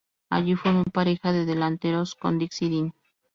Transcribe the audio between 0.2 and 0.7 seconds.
Allí